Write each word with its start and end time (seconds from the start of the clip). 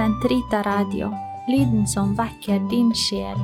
Sentrita 0.00 0.62
Radio, 0.62 1.16
lyden 1.48 1.86
som 1.86 2.14
väcker 2.14 2.70
din 2.70 2.94
själ. 2.94 3.38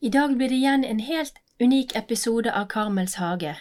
Idag 0.00 0.36
blir 0.36 0.48
det 0.48 0.54
igen 0.54 0.84
en 0.84 0.98
helt 0.98 1.34
unik 1.60 1.96
episode 1.96 2.60
av 2.60 2.66
Karmels 2.66 3.14
hage. 3.14 3.56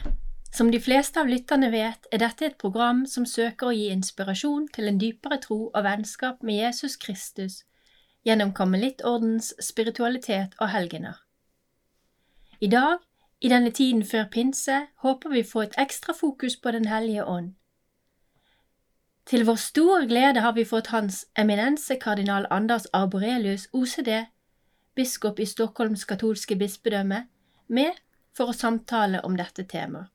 Som 0.58 0.72
de 0.72 0.80
flesta 0.80 1.22
av 1.22 1.28
lytterne 1.28 1.70
vet, 1.70 2.08
är 2.12 2.18
detta 2.18 2.46
ett 2.46 2.58
program 2.58 3.08
som 3.08 3.26
söker 3.26 3.68
att 3.68 3.76
ge 3.76 3.92
inspiration 3.92 4.68
till 4.74 4.88
en 4.88 5.00
djupare 5.00 5.38
tro 5.38 5.64
och 5.66 5.86
vänskap 5.86 6.42
med 6.42 6.56
Jesus 6.56 6.96
Kristus 6.98 7.62
genom 8.24 8.54
karmelittordens 8.54 9.64
spiritualitet 9.64 10.54
och 10.60 10.68
helgener. 10.68 11.16
Idag 12.60 13.00
i 13.44 13.50
denne 13.52 13.72
tiden 13.76 14.06
før 14.08 14.30
pinse, 14.32 14.88
håper 15.04 15.30
vi 15.30 15.44
få 15.44 15.66
et 15.66 15.76
ekstra 15.78 16.14
fokus 16.16 16.56
på 16.56 16.72
Den 16.72 16.86
hellige 16.88 17.26
ånd. 17.26 17.54
Til 19.26 19.46
vår 19.46 19.56
store 19.56 20.08
glede 20.08 20.40
har 20.40 20.54
vi 20.56 20.66
fått 20.66 20.88
Hans 20.88 21.26
eminense 21.40 21.96
kardinal 21.96 22.48
Anders 22.50 22.86
Arborelius 22.94 23.68
OCD 23.74 24.10
biskop 24.96 25.40
i 25.40 25.46
Stockholms 25.46 26.06
katolske 26.06 26.56
bispedømme, 26.56 27.24
med 27.68 28.00
for 28.38 28.52
å 28.52 28.58
samtale 28.58 29.22
om 29.26 29.38
dette 29.38 29.66
temaet. 29.70 30.10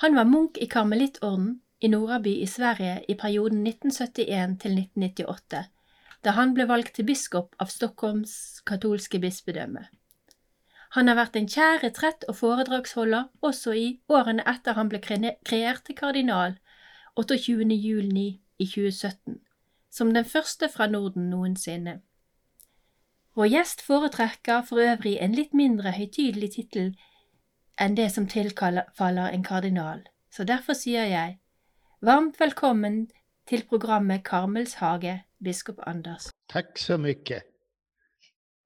Han 0.00 0.16
var 0.16 0.24
munk 0.24 0.58
i 0.58 0.68
karmelittorden 0.70 1.60
i 1.80 1.88
Noraby 1.92 2.38
i 2.40 2.46
Sverige 2.46 3.00
i 3.08 3.14
perioden 3.14 3.66
1971 3.66 4.58
til 4.62 4.78
1998, 4.78 5.64
da 6.24 6.36
han 6.36 6.54
ble 6.56 6.68
valgt 6.68 6.94
til 6.96 7.08
biskop 7.08 7.56
av 7.60 7.72
Stockholms 7.72 8.60
katolske 8.68 9.20
bispedømme. 9.20 9.88
Han 10.96 11.06
har 11.06 11.14
vært 11.20 11.36
en 11.38 11.46
kjær 11.46 11.84
retrett 11.84 12.24
og 12.26 12.36
foredragsholder 12.40 13.28
også 13.46 13.74
i 13.78 13.86
årene 14.10 14.42
etter 14.50 14.74
han 14.74 14.88
ble 14.90 14.98
kreert 14.98 15.84
til 15.86 15.96
kardinal 15.96 16.56
28. 17.20 17.66
juni 17.74 18.28
i 18.58 18.66
2017, 18.66 19.38
som 19.90 20.10
den 20.14 20.24
første 20.24 20.68
fra 20.72 20.88
Norden 20.90 21.28
noensinne. 21.30 22.00
Vår 23.38 23.52
gjest 23.52 23.84
foretrekker 23.86 24.64
for 24.66 24.82
øvrig 24.82 25.14
en 25.22 25.36
litt 25.38 25.54
mindre 25.54 25.94
høytidelig 25.94 26.50
tittel 26.56 26.90
enn 27.80 27.94
det 27.94 28.08
som 28.10 28.26
tilfaller 28.28 29.30
en 29.30 29.46
kardinal, 29.46 30.02
så 30.30 30.44
derfor 30.44 30.74
sier 30.74 31.06
jeg 31.06 31.38
varmt 32.02 32.40
velkommen 32.42 33.04
til 33.46 33.62
programmet 33.70 34.24
Karmels 34.26 34.74
hage, 34.82 35.20
biskop 35.38 35.78
Anders. 35.86 36.32
Takk 36.50 36.74
så 36.78 36.98
mye. 36.98 37.40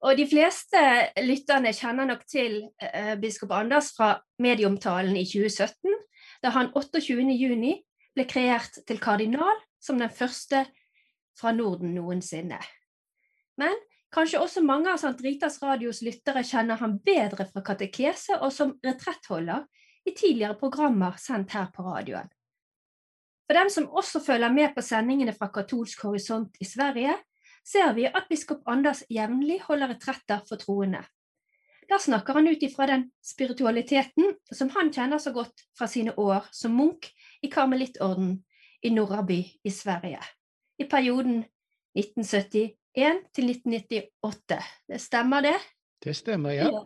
Og 0.03 0.17
de 0.19 0.25
fleste 0.27 0.81
lytterne 1.23 1.71
kjenner 1.73 2.09
nok 2.09 2.25
til 2.29 2.59
eh, 2.83 3.15
biskop 3.21 3.53
Anders 3.55 3.93
fra 3.95 4.15
medieomtalen 4.43 5.15
i 5.17 5.23
2017, 5.25 5.95
da 6.43 6.51
han 6.53 6.71
28. 6.75 7.23
juni 7.31 7.77
ble 8.15 8.27
kreert 8.29 8.81
til 8.87 8.99
kardinal 9.01 9.63
som 9.81 9.99
den 10.01 10.11
første 10.11 10.65
fra 11.39 11.55
Norden 11.55 11.95
noensinne. 11.95 12.59
Men 13.59 13.75
Kanskje 14.15 14.39
også 14.39 14.61
mange 14.63 14.87
av 14.87 14.99
Sant 15.01 15.19
Ritas 15.25 15.57
Radios 15.59 15.99
lyttere 16.05 16.43
kjenner 16.47 16.79
han 16.79 16.93
bedre 17.03 17.47
fra 17.49 17.63
katekese 17.65 18.37
og 18.37 18.53
som 18.55 18.71
retrettholder 18.85 19.65
i 20.07 20.13
tidligere 20.15 20.55
programmer 20.59 21.17
sendt 21.19 21.51
her 21.57 21.67
på 21.75 21.83
radioen. 21.83 22.29
For 23.45 23.59
dem 23.59 23.69
som 23.73 23.89
også 23.91 24.21
følger 24.23 24.53
med 24.55 24.71
på 24.75 24.83
sendingene 24.85 25.33
fra 25.35 25.49
Katolsk 25.53 26.05
horisont 26.07 26.55
i 26.63 26.65
Sverige, 26.65 27.17
ser 27.65 27.93
vi 27.97 28.05
at 28.07 28.29
biskop 28.29 28.65
Anders 28.69 29.03
jevnlig 29.09 29.59
holder 29.65 29.95
retretter 29.95 30.43
for 30.47 30.61
troende. 30.61 31.01
Da 31.89 31.99
snakker 32.01 32.33
han 32.33 32.47
ut 32.47 32.63
ifra 32.65 32.87
den 32.89 33.09
spiritualiteten 33.21 34.33
som 34.53 34.71
han 34.73 34.91
kjenner 34.93 35.21
så 35.21 35.33
godt 35.33 35.67
fra 35.77 35.87
sine 35.89 36.15
år 36.17 36.47
som 36.51 36.73
munk 36.77 37.09
i 37.45 37.49
karmelittorden 37.51 38.39
i 38.81 38.89
Norraby 38.93 39.39
i 39.63 39.71
Sverige, 39.71 40.21
i 40.81 40.85
perioden 40.89 41.43
1970 41.97 42.73
til 43.35 43.49
1998. 43.51 44.59
Det 44.87 45.01
stemmer 45.01 45.45
det? 45.45 45.57
Det 46.03 46.15
stemmer, 46.15 46.57
ja. 46.57 46.69
ja. 46.73 46.83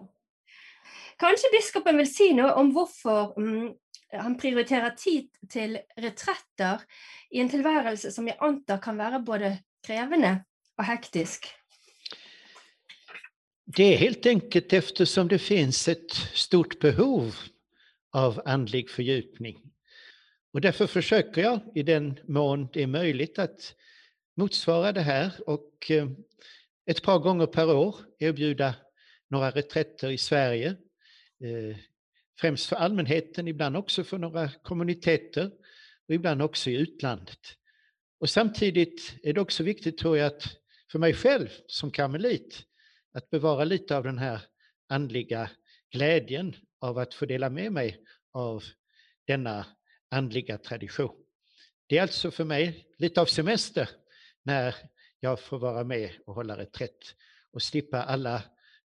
Kanskje 1.20 1.52
biskopen 1.52 2.00
vil 2.00 2.08
si 2.08 2.32
noe 2.36 2.54
om 2.60 2.72
hvorfor 2.76 3.34
um, 3.40 3.72
han 4.12 4.38
prioriterer 4.40 4.96
tid 4.98 5.28
til 5.52 5.76
retretter 6.00 6.84
i 7.32 7.42
en 7.44 7.52
tilværelse 7.52 8.12
som 8.16 8.28
jeg 8.28 8.40
antar 8.42 8.80
kan 8.84 8.98
være 9.00 9.24
både 9.26 9.52
krevende 9.86 10.40
och 10.80 10.86
hektisk? 10.86 11.48
Det 13.66 13.94
är 13.94 13.98
helt 13.98 14.26
enkelt 14.26 14.74
eftersom 14.74 15.28
det 15.28 15.40
finns 15.40 15.88
ett 15.88 16.12
stort 16.34 16.80
behov 16.80 17.36
av 18.12 18.42
andlig 18.46 18.90
fördjupning. 18.90 19.62
Och 20.54 20.62
därför 20.62 20.88
försöker 20.88 21.42
jag 21.42 21.60
i 21.76 21.84
den 21.84 22.20
mån 22.28 22.68
det 22.74 22.84
är 22.84 22.88
möjligt 22.88 23.40
att 23.40 23.76
motsvara 24.38 24.92
det 24.92 25.02
här 25.02 25.32
och 25.50 25.92
eh, 25.92 26.08
ett 26.86 27.04
par 27.04 27.20
gånger 27.20 27.46
per 27.46 27.76
år 27.76 27.96
erbjuda 28.20 28.76
några 29.30 29.52
reträtter 29.52 30.10
i 30.10 30.18
Sverige. 30.18 30.68
Eh, 31.44 31.78
främst 32.40 32.66
för 32.66 32.76
allmänheten, 32.76 33.48
ibland 33.48 33.78
också 33.78 34.04
för 34.04 34.18
några 34.18 34.50
kommuniteter 34.50 35.52
och 36.08 36.14
ibland 36.14 36.42
också 36.42 36.70
i 36.70 36.76
utlandet. 36.76 37.40
Och 38.20 38.30
samtidigt 38.30 39.16
är 39.24 39.34
det 39.34 39.42
också 39.42 39.64
viktigt 39.64 39.98
tror 39.98 40.18
jag 40.18 40.28
att 40.28 40.59
för 40.92 41.00
mig 41.00 41.14
själv 41.14 41.50
som 41.68 41.92
karmelit 41.92 42.66
att 43.14 43.30
bevara 43.30 43.64
lite 43.64 43.98
av 43.98 44.04
den 44.04 44.18
här 44.18 44.42
andliga 44.88 45.50
glädjen 45.92 46.56
av 46.80 46.98
att 46.98 47.14
få 47.14 47.26
dela 47.26 47.50
med 47.50 47.72
mig 47.72 48.04
av 48.32 48.64
denna 49.28 49.66
andliga 50.10 50.58
tradition. 50.58 51.16
Det 51.88 51.98
är 51.98 52.02
alltså 52.02 52.32
för 52.32 52.44
mig 52.44 52.86
lite 52.98 53.22
av 53.22 53.26
semester 53.26 53.90
när 54.44 54.76
jag 55.20 55.40
får 55.40 55.60
vara 55.60 55.84
med 55.84 56.12
och 56.26 56.36
hålla 56.36 56.58
reträtt 56.58 57.16
och 57.52 57.62
slippa 57.62 58.04
alla 58.04 58.44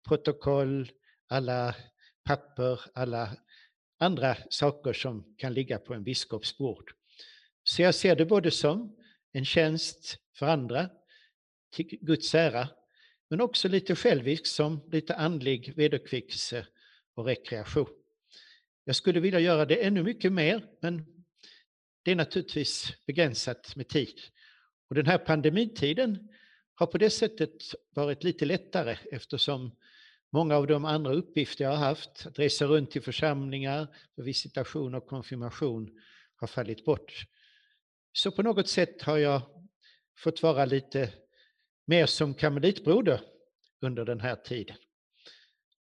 protokoll, 0.09 0.91
alla 1.29 1.75
papper, 2.25 2.81
alla 2.95 3.37
andra 3.99 4.37
saker 4.51 4.93
som 4.93 5.35
kan 5.39 5.55
ligga 5.55 5.79
på 5.79 5.95
en 5.95 6.05
biskops 6.05 6.59
bord. 6.59 6.91
Så 7.65 7.83
jag 7.83 7.95
ser 7.95 8.17
det 8.17 8.27
både 8.27 8.51
som 8.51 8.97
en 9.33 9.45
tjänst 9.45 10.19
för 10.39 10.47
andra, 10.47 10.91
till 11.75 11.99
Guds 12.01 12.35
ära, 12.35 12.69
men 13.31 13.41
också 13.41 13.69
lite 13.69 13.97
självisk 13.97 14.47
som 14.47 14.81
lite 14.93 15.15
andlig 15.15 15.73
vederkvickelse 15.77 16.67
och 17.15 17.25
rekreation. 17.25 17.89
Jag 18.85 18.97
skulle 18.97 19.21
vilja 19.21 19.41
göra 19.41 19.65
det 19.65 19.85
ännu 19.85 20.03
mycket 20.03 20.33
mer, 20.33 20.65
men 20.81 21.07
det 22.03 22.11
är 22.11 22.17
naturligtvis 22.17 22.93
begränsat 23.07 23.77
med 23.77 23.89
tid. 23.89 24.21
Och 24.89 24.95
den 24.95 25.07
här 25.07 25.19
pandemitiden 25.19 26.29
har 26.75 26.87
på 26.87 26.99
det 26.99 27.11
sättet 27.11 27.51
varit 27.95 28.25
lite 28.25 28.45
lättare 28.45 28.97
eftersom 29.13 29.77
många 30.33 30.57
av 30.57 30.67
de 30.67 30.85
andra 30.85 31.13
uppgifter 31.13 31.65
jag 31.65 31.71
har 31.71 31.87
haft, 31.87 32.27
att 32.27 32.39
resa 32.39 32.65
runt 32.65 32.91
till 32.91 33.03
församlingar 33.03 33.87
för 34.15 34.23
visitation 34.23 34.95
och 34.95 35.07
konfirmation, 35.07 36.01
har 36.37 36.47
fallit 36.47 36.85
bort. 36.85 37.27
Så 38.13 38.31
på 38.31 38.43
något 38.43 38.69
sätt 38.69 39.03
har 39.03 39.19
jag 39.19 39.43
fått 40.19 40.43
vara 40.43 40.65
lite 40.65 41.13
mer 41.85 42.07
som 42.07 42.35
karmelitbroder 42.35 43.21
under 43.81 44.05
den 44.05 44.21
här 44.21 44.37
tiden. 44.37 44.77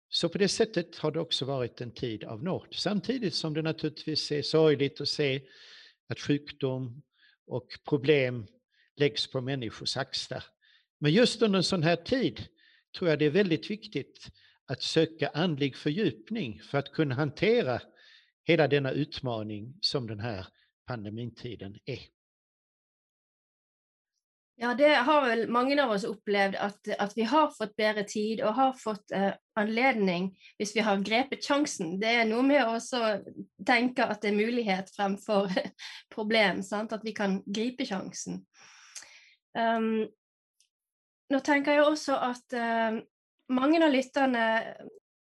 Så 0.09 0.29
på 0.29 0.39
det 0.39 0.49
sättet 0.49 0.97
har 0.97 1.11
det 1.11 1.21
också 1.21 1.45
varit 1.45 1.81
en 1.81 1.95
tid 1.95 2.25
av 2.25 2.43
nåd. 2.43 2.67
Samtidigt 2.71 3.35
som 3.35 3.55
det 3.55 3.63
naturligtvis 3.63 4.33
är 4.33 4.43
sorgligt 4.43 5.01
att 5.01 5.09
se 5.09 5.43
att 6.09 6.21
sjukdom 6.21 7.03
och 7.47 7.67
problem 7.89 8.47
läggs 8.97 9.31
på 9.31 9.41
människors 9.41 9.97
axlar. 9.97 10.45
Men 10.99 11.13
just 11.13 11.43
under 11.43 11.57
en 11.57 11.65
sån 11.65 11.83
här 11.83 11.97
tid 11.97 12.45
tror 12.99 13.11
jag 13.11 13.19
det 13.19 13.25
är 13.25 13.31
väldigt 13.31 13.71
viktigt 13.71 14.29
att 14.67 14.83
söka 14.83 15.29
andlig 15.29 15.77
fördjupning 15.77 16.61
för 16.63 16.79
att 16.79 16.93
kunna 16.93 17.15
hantera 17.15 17.83
hela 18.45 18.69
denna 18.69 18.91
utmaning 18.91 19.79
som 19.81 20.07
den 20.07 20.21
här 20.21 20.47
pandemitiden 20.87 21.79
är. 21.85 22.01
Ja, 24.61 24.75
det 24.75 24.89
har 24.95 25.23
vel 25.25 25.47
mange 25.51 25.75
av 25.83 25.91
oss 25.91 26.05
opplevd, 26.05 26.57
at, 26.61 26.89
at 26.99 27.15
vi 27.17 27.25
har 27.27 27.49
fått 27.57 27.73
bedre 27.77 28.05
tid 28.07 28.43
og 28.45 28.55
har 28.59 28.75
fått 28.77 29.15
eh, 29.17 29.33
anledning 29.59 30.29
hvis 30.61 30.75
vi 30.77 30.85
har 30.85 31.01
grepet 31.03 31.45
sjansen. 31.45 31.97
Det 32.01 32.11
er 32.21 32.29
noe 32.29 32.45
med 32.47 32.69
å 32.69 32.77
tenke 33.67 34.05
at 34.05 34.21
det 34.23 34.31
er 34.31 34.37
mulighet 34.37 34.93
fremfor 34.95 35.49
problem, 36.15 36.61
sant? 36.63 36.93
at 36.93 37.05
vi 37.05 37.15
kan 37.17 37.41
gripe 37.47 37.89
sjansen. 37.89 38.43
Um, 39.57 39.63
ehm, 39.63 39.93
nå 41.33 41.41
tenker 41.45 41.79
jeg 41.79 41.87
også 41.89 42.19
at 42.21 42.55
uh, 42.57 42.63
ehm, 42.63 43.01
mange 43.57 43.81
av 43.81 43.93
lytterne 43.93 44.45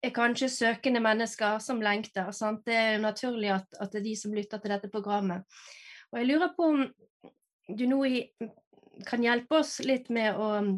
er 0.06 0.14
kanskje 0.14 0.48
søkende 0.54 1.02
mennesker 1.02 1.58
som 1.62 1.82
lengter. 1.82 2.30
Sant? 2.32 2.62
Det 2.66 2.74
er 2.78 2.92
jo 2.94 3.02
naturlig 3.04 3.50
at, 3.54 3.66
at, 3.80 3.90
det 3.92 4.00
er 4.00 4.06
de 4.06 4.14
som 4.18 4.34
lytter 4.34 4.62
til 4.62 4.72
dette 4.74 4.90
programmet. 4.92 5.42
Og 6.12 6.20
jeg 6.20 6.30
lurer 6.30 6.54
på 6.56 6.70
om 6.70 6.86
du 7.66 7.84
nå 7.90 8.04
kan 9.06 9.24
hjelpe 9.24 9.60
oss 9.60 9.78
litt 9.84 10.08
med 10.08 10.36
å 10.38 10.52
mm, 10.60 10.76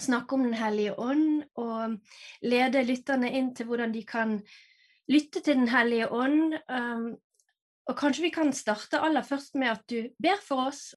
snakke 0.00 0.34
om 0.34 0.44
Den 0.48 0.58
hellige 0.58 0.94
ånd, 0.98 1.42
og 1.58 1.78
mm, 1.80 1.96
lede 2.42 2.84
lytterne 2.86 3.32
inn 3.36 3.54
til 3.54 3.66
hvordan 3.66 3.92
de 3.92 4.04
kan 4.06 4.38
lytte 5.10 5.42
til 5.42 5.58
Den 5.62 5.72
hellige 5.72 6.08
ånd, 6.12 6.54
mm, 6.68 7.10
Och 7.90 7.94
Og 7.94 7.98
kanskje 7.98 8.22
vi 8.22 8.30
kan 8.30 8.52
starte 8.52 9.00
aller 9.02 9.22
først 9.22 9.54
med 9.54 9.70
at 9.70 9.82
du 9.90 10.10
ber 10.22 10.38
for 10.42 10.68
oss. 10.68 10.94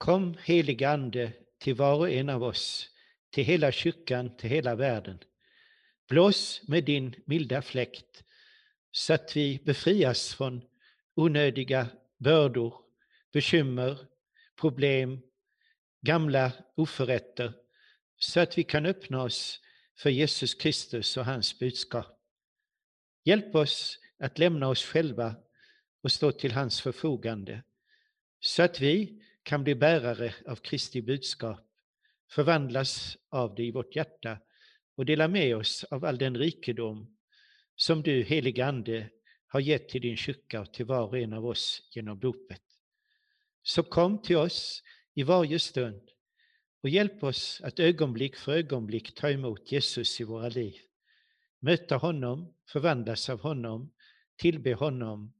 Kom 0.00 0.36
helige 0.44 0.88
Ande 0.88 1.32
till 1.60 1.74
var 1.74 1.98
och 1.98 2.10
en 2.10 2.28
av 2.28 2.42
oss, 2.42 2.88
till 3.32 3.44
hela 3.44 3.72
kyrkan, 3.72 4.36
till 4.36 4.50
hela 4.50 4.74
världen. 4.74 5.18
Blås 6.08 6.62
med 6.68 6.84
din 6.84 7.14
milda 7.26 7.62
fläkt 7.62 8.24
så 8.90 9.14
att 9.14 9.36
vi 9.36 9.60
befrias 9.64 10.34
från 10.34 10.62
onödiga 11.16 11.86
bördor, 12.18 12.74
bekymmer, 13.32 13.98
problem, 14.60 15.20
gamla 16.00 16.52
oförrätter, 16.74 17.52
så 18.18 18.40
att 18.40 18.58
vi 18.58 18.64
kan 18.64 18.86
öppna 18.86 19.22
oss 19.22 19.60
för 19.96 20.10
Jesus 20.10 20.54
Kristus 20.54 21.16
och 21.16 21.24
hans 21.24 21.58
budskap. 21.58 22.06
Hjälp 23.24 23.54
oss 23.54 23.98
att 24.18 24.38
lämna 24.38 24.68
oss 24.68 24.84
själva 24.84 25.34
och 26.02 26.12
stå 26.12 26.32
till 26.32 26.52
hans 26.52 26.80
förfogande, 26.80 27.62
så 28.40 28.62
att 28.62 28.80
vi 28.80 29.22
kan 29.42 29.64
bli 29.64 29.74
bärare 29.74 30.34
av 30.46 30.56
Kristi 30.56 31.02
budskap, 31.02 31.60
förvandlas 32.30 33.16
av 33.28 33.54
det 33.54 33.62
i 33.62 33.70
vårt 33.70 33.96
hjärta 33.96 34.38
och 34.96 35.06
dela 35.06 35.28
med 35.28 35.56
oss 35.56 35.84
av 35.84 36.04
all 36.04 36.18
den 36.18 36.36
rikedom 36.36 37.16
som 37.76 38.02
du, 38.02 38.22
helige 38.22 38.66
Ande, 38.66 39.10
har 39.46 39.60
gett 39.60 39.88
till 39.88 40.00
din 40.00 40.16
kyrka 40.16 40.60
och 40.60 40.72
till 40.72 40.86
var 40.86 41.02
och 41.02 41.18
en 41.18 41.32
av 41.32 41.46
oss 41.46 41.82
genom 41.90 42.18
dopet. 42.18 42.62
Så 43.62 43.82
kom 43.82 44.22
till 44.22 44.36
oss 44.36 44.82
i 45.18 45.22
varje 45.22 45.58
stund 45.58 46.10
och 46.82 46.88
hjälp 46.88 47.22
oss 47.22 47.60
att 47.64 47.78
ögonblick 47.78 48.36
för 48.36 48.52
ögonblick 48.52 49.14
ta 49.14 49.30
emot 49.30 49.72
Jesus 49.72 50.20
i 50.20 50.24
våra 50.24 50.48
liv. 50.48 50.74
Möta 51.60 51.96
honom, 51.96 52.54
förvandlas 52.72 53.28
av 53.28 53.40
honom, 53.40 53.92
tillbe 54.36 54.74
honom 54.74 55.34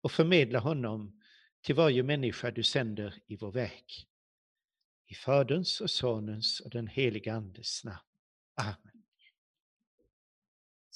och 0.00 0.12
förmedla 0.12 0.58
honom 0.58 1.20
till 1.60 1.74
varje 1.74 2.02
människa 2.02 2.50
du 2.50 2.62
sänder 2.62 3.14
i 3.26 3.36
vår 3.36 3.52
väg. 3.52 3.84
I 5.06 5.14
Faderns 5.14 5.80
och 5.80 5.90
Sonens 5.90 6.60
och 6.60 6.70
den 6.70 6.86
helige 6.86 7.34
Andes 7.34 7.84
namn. 7.84 7.98
Amen. 8.54 8.91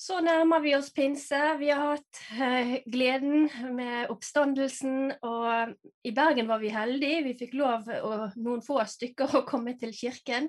Så 0.07 0.21
närmar 0.21 0.61
vi 0.61 0.77
oss 0.77 0.93
pinse. 0.93 1.57
Vi 1.59 1.71
har 1.71 1.87
hatt 1.87 2.19
eh, 2.41 2.79
gleden 2.87 3.49
med 3.75 4.11
oppstandelsen, 4.11 5.11
og 5.27 5.73
i 6.07 6.13
Bergen 6.15 6.47
var 6.47 6.61
vi 6.63 6.71
heldige. 6.71 7.25
Vi 7.25 7.33
fikk 7.41 7.57
lov, 7.59 7.89
og 7.91 8.37
noen 8.39 8.63
få 8.63 8.79
stykker, 8.87 9.35
å 9.35 9.43
komme 9.49 9.75
til 9.81 9.91
kirken. 9.91 10.47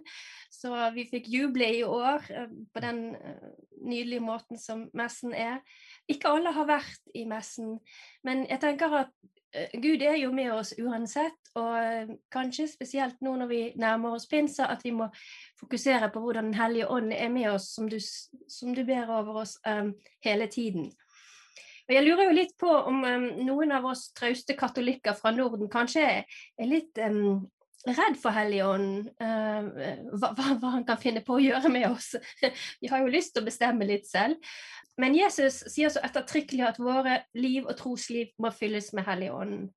Så 0.54 0.70
vi 0.94 1.08
fikk 1.10 1.32
juble 1.34 1.72
i 1.74 1.82
år 1.82 2.30
eh, 2.30 2.54
på 2.70 2.84
den 2.86 3.02
eh, 3.18 3.50
nydelige 3.82 4.28
måten 4.28 4.62
som 4.62 4.86
messen 4.94 5.34
er. 5.34 5.58
Ikke 6.08 6.32
alle 6.32 6.54
har 6.56 6.68
vært 6.70 7.16
i 7.20 7.26
messen, 7.28 7.78
men 8.24 8.46
jeg 8.48 8.62
tenker 8.64 8.94
at 9.02 9.10
eh, 9.52 9.74
Gud 9.84 10.04
er 10.06 10.16
jo 10.22 10.30
med 10.36 10.54
oss 10.56 10.72
uansett, 10.80 11.52
og 11.60 11.74
eh, 11.80 12.14
kanskje 12.32 12.70
spesielt 12.72 13.20
nå 13.26 13.34
når 13.40 13.52
vi 13.52 13.60
nærmer 13.80 14.16
oss 14.16 14.28
pinse, 14.32 14.64
at 14.64 14.86
vi 14.86 14.94
må 14.96 15.10
fokusere 15.60 16.12
på 16.14 16.24
hvordan 16.24 16.52
Den 16.52 16.62
hellige 16.62 16.88
ånd 16.88 17.12
er 17.14 17.34
med 17.34 17.50
oss, 17.52 17.74
som 17.76 17.90
du, 17.92 18.00
som 18.00 18.76
du 18.76 18.86
ber 18.88 19.12
over 19.12 19.44
oss 19.44 19.58
um, 19.68 19.92
hele 20.24 20.48
tiden. 20.48 20.92
Og 21.88 21.94
Jeg 21.96 22.04
lurer 22.04 22.28
jo 22.28 22.36
litt 22.36 22.56
på 22.60 22.68
om 22.68 23.04
um, 23.04 23.28
noen 23.48 23.72
av 23.72 23.86
oss 23.88 24.10
trauste 24.16 24.56
katolikker 24.60 25.16
fra 25.16 25.32
Norden 25.36 25.70
kanskje 25.72 26.08
er 26.08 26.68
litt 26.68 27.00
um, 27.00 27.48
rädd 27.86 28.18
för 28.22 28.30
Helligånden, 28.30 29.10
uh, 29.22 29.82
eh, 29.82 29.98
vad, 30.12 30.38
vad, 30.38 30.72
han 30.72 30.86
kan 30.86 30.98
finna 30.98 31.22
på 31.22 31.36
att 31.36 31.44
göra 31.44 31.70
med 31.70 31.92
oss. 31.92 32.16
Vi 32.82 32.88
har 32.88 33.00
ju 33.00 33.12
lust 33.12 33.38
att 33.38 33.46
bestämma 33.46 33.84
lite 33.84 34.18
själv. 34.18 34.36
Men 34.98 35.16
Jesus 35.16 35.60
säger 35.60 35.90
så 35.90 36.00
eftertryckligt 36.00 36.68
att 36.68 36.80
våra 36.80 37.20
liv 37.34 37.64
och 37.64 37.78
trosliv 37.78 38.28
må 38.38 38.52
fyllas 38.52 38.94
med 38.94 39.06
helgon. 39.06 39.70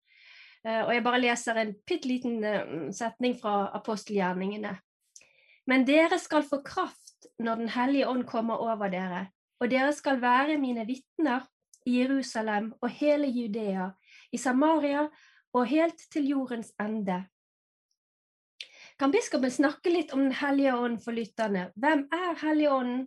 Uh, 0.69 0.81
Och 0.81 0.94
jag 0.94 1.05
bara 1.05 1.19
läser 1.19 1.55
en 1.55 1.75
pytteliten 1.75 2.44
uh, 2.44 2.91
setning 2.91 3.35
fra. 3.35 3.82
Men 5.67 5.85
dere 5.85 6.19
ska 6.19 6.43
få 6.43 6.62
kraft 6.62 7.26
när 7.38 7.56
Den 7.56 7.69
helige 7.69 8.06
ånd 8.06 8.26
kommer 8.26 8.73
över 8.73 8.88
dere, 8.88 9.26
och 9.61 9.69
dere 9.69 9.93
ska 9.93 10.14
vara 10.14 10.58
mina 10.58 10.85
vittnen 10.85 11.41
i 11.85 11.99
Jerusalem 11.99 12.75
och 12.81 12.91
hela 12.91 13.26
Judea, 13.26 13.93
i 14.31 14.38
Samaria 14.38 15.11
och 15.52 15.67
helt 15.67 15.99
till 15.99 16.29
jordens 16.29 16.75
ände. 16.79 17.25
Kan 19.00 19.11
biskopen 19.11 19.50
snakke 19.50 19.88
litt 19.91 20.11
om 20.12 20.26
Den 20.26 20.35
hellige 20.37 20.75
ånd 20.76 20.99
for 21.00 21.17
lytterne? 21.17 21.70
Hvem 21.81 22.02
er 22.12 22.35
Helligånden? 22.43 23.06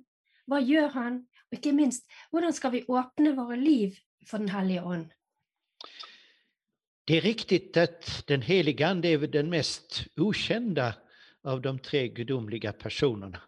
Hva 0.50 0.58
gjør 0.58 0.88
han? 0.96 1.20
Og 1.52 1.60
ikke 1.60 1.74
minst, 1.78 2.08
hvordan 2.32 2.56
ska 2.58 2.72
vi 2.74 2.80
öppna 2.90 3.34
våra 3.38 3.56
liv 3.56 4.00
för 4.26 4.42
Den 4.42 4.50
helige 4.50 4.82
ånd? 4.82 5.12
Det 7.06 7.18
är 7.18 7.22
riktigt 7.22 7.78
att 7.78 8.24
den 8.28 8.42
helige 8.42 8.88
Ande 8.88 9.08
är 9.08 9.18
den 9.18 9.50
mest 9.50 10.08
okända 10.18 10.96
av 11.44 11.62
de 11.62 11.80
tre 11.80 12.08
gudomliga 12.08 12.74
personerna. 12.74 13.42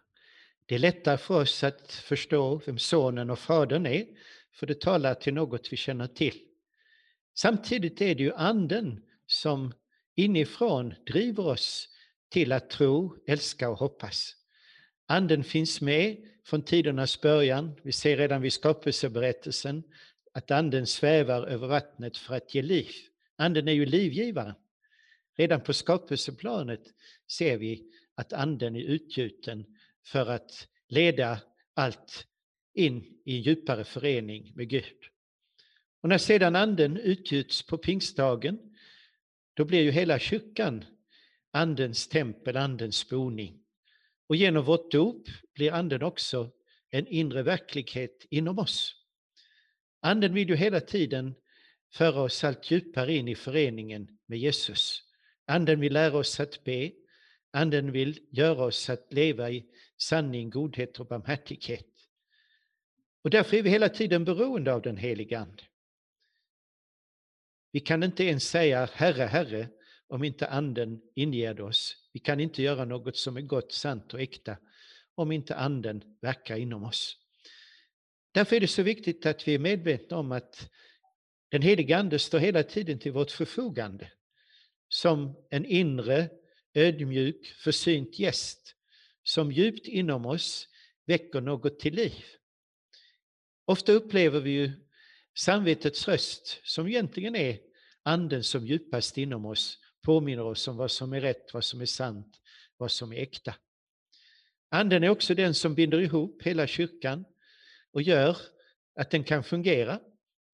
Det 0.66 0.74
är 0.74 0.78
lättare 0.78 1.18
för 1.18 1.40
oss 1.40 1.64
att 1.64 1.92
förstå 1.92 2.60
vem 2.66 2.78
Sonen 2.78 3.30
och 3.30 3.38
Fadern 3.38 3.86
är, 3.86 4.06
för 4.54 4.66
det 4.66 4.80
talar 4.80 5.14
till 5.14 5.34
något 5.34 5.72
vi 5.72 5.76
känner 5.76 6.06
till. 6.06 6.38
Samtidigt 7.34 8.00
är 8.00 8.14
det 8.14 8.22
ju 8.22 8.34
Anden 8.34 9.02
som 9.26 9.72
inifrån 10.16 10.94
driver 11.06 11.46
oss 11.46 11.95
till 12.28 12.52
att 12.52 12.70
tro, 12.70 13.16
älska 13.26 13.68
och 13.68 13.78
hoppas. 13.78 14.32
Anden 15.06 15.44
finns 15.44 15.80
med 15.80 16.16
från 16.44 16.62
tidernas 16.62 17.20
början. 17.20 17.80
Vi 17.82 17.92
ser 17.92 18.16
redan 18.16 18.42
vid 18.42 18.52
skapelseberättelsen 18.52 19.82
att 20.32 20.50
anden 20.50 20.86
svävar 20.86 21.46
över 21.46 21.68
vattnet 21.68 22.16
för 22.16 22.34
att 22.34 22.54
ge 22.54 22.62
liv. 22.62 22.90
Anden 23.36 23.68
är 23.68 23.72
ju 23.72 23.86
livgivaren. 23.86 24.54
Redan 25.36 25.60
på 25.60 25.72
skapelseplanet 25.72 26.82
ser 27.30 27.56
vi 27.56 27.92
att 28.14 28.32
anden 28.32 28.76
är 28.76 28.80
utgjuten 28.80 29.66
för 30.06 30.26
att 30.26 30.68
leda 30.88 31.38
allt 31.74 32.26
in 32.74 33.04
i 33.24 33.36
en 33.36 33.42
djupare 33.42 33.84
förening 33.84 34.52
med 34.56 34.68
Gud. 34.68 34.98
Och 36.02 36.08
när 36.08 36.18
sedan 36.18 36.56
anden 36.56 36.96
utgjuts 36.96 37.66
på 37.66 37.78
pingstdagen, 37.78 38.58
då 39.54 39.64
blir 39.64 39.80
ju 39.80 39.90
hela 39.90 40.18
kyrkan 40.18 40.84
Andens 41.56 42.08
tempel, 42.08 42.56
Andens 42.56 43.08
boning. 43.08 43.60
Och 44.26 44.36
genom 44.36 44.64
vårt 44.64 44.90
dop 44.90 45.28
blir 45.54 45.72
Anden 45.72 46.02
också 46.02 46.50
en 46.90 47.06
inre 47.06 47.42
verklighet 47.42 48.26
inom 48.30 48.58
oss. 48.58 48.94
Anden 50.00 50.34
vill 50.34 50.48
ju 50.48 50.56
hela 50.56 50.80
tiden 50.80 51.34
föra 51.92 52.20
oss 52.20 52.44
allt 52.44 52.70
djupare 52.70 53.14
in 53.14 53.28
i 53.28 53.34
föreningen 53.34 54.18
med 54.26 54.38
Jesus. 54.38 55.02
Anden 55.46 55.80
vill 55.80 55.92
lära 55.92 56.18
oss 56.18 56.40
att 56.40 56.64
be. 56.64 56.92
Anden 57.50 57.92
vill 57.92 58.20
göra 58.30 58.64
oss 58.64 58.90
att 58.90 59.12
leva 59.12 59.50
i 59.50 59.66
sanning, 59.98 60.50
godhet 60.50 61.00
och 61.00 61.06
barmhärtighet. 61.06 61.90
Och 63.22 63.30
därför 63.30 63.56
är 63.56 63.62
vi 63.62 63.70
hela 63.70 63.88
tiden 63.88 64.24
beroende 64.24 64.74
av 64.74 64.82
den 64.82 64.96
helige 64.96 65.38
Ande. 65.38 65.62
Vi 67.72 67.80
kan 67.80 68.02
inte 68.02 68.24
ens 68.24 68.48
säga 68.48 68.88
Herre, 68.92 69.22
Herre 69.22 69.68
om 70.08 70.24
inte 70.24 70.46
anden 70.46 71.00
inger 71.14 71.60
oss. 71.60 71.96
Vi 72.12 72.20
kan 72.20 72.40
inte 72.40 72.62
göra 72.62 72.84
något 72.84 73.16
som 73.16 73.36
är 73.36 73.40
gott, 73.40 73.72
sant 73.72 74.14
och 74.14 74.20
äkta 74.20 74.56
om 75.14 75.32
inte 75.32 75.56
anden 75.56 76.02
verkar 76.20 76.56
inom 76.56 76.84
oss. 76.84 77.16
Därför 78.32 78.56
är 78.56 78.60
det 78.60 78.68
så 78.68 78.82
viktigt 78.82 79.26
att 79.26 79.48
vi 79.48 79.54
är 79.54 79.58
medvetna 79.58 80.16
om 80.16 80.32
att 80.32 80.70
den 81.48 81.62
helige 81.62 81.98
Ande 81.98 82.18
står 82.18 82.38
hela 82.38 82.62
tiden 82.62 82.98
till 82.98 83.12
vårt 83.12 83.30
förfogande 83.30 84.12
som 84.88 85.46
en 85.50 85.64
inre, 85.64 86.30
ödmjuk, 86.74 87.46
försynt 87.46 88.18
gäst 88.18 88.74
som 89.22 89.52
djupt 89.52 89.86
inom 89.86 90.26
oss 90.26 90.68
väcker 91.06 91.40
något 91.40 91.80
till 91.80 91.94
liv. 91.94 92.24
Ofta 93.64 93.92
upplever 93.92 94.40
vi 94.40 94.50
ju 94.50 94.72
samvetets 95.34 96.08
röst 96.08 96.60
som 96.64 96.88
egentligen 96.88 97.36
är 97.36 97.58
anden 98.02 98.44
som 98.44 98.66
djupast 98.66 99.18
inom 99.18 99.46
oss 99.46 99.78
påminner 100.06 100.42
oss 100.42 100.68
om 100.68 100.76
vad 100.76 100.90
som 100.90 101.12
är 101.12 101.20
rätt, 101.20 101.54
vad 101.54 101.64
som 101.64 101.80
är 101.80 101.86
sant, 101.86 102.40
vad 102.76 102.90
som 102.90 103.12
är 103.12 103.16
äkta. 103.16 103.54
Anden 104.68 105.04
är 105.04 105.08
också 105.08 105.34
den 105.34 105.54
som 105.54 105.74
binder 105.74 106.00
ihop 106.00 106.42
hela 106.42 106.66
kyrkan 106.66 107.24
och 107.92 108.02
gör 108.02 108.36
att 108.96 109.10
den 109.10 109.24
kan 109.24 109.44
fungera. 109.44 110.00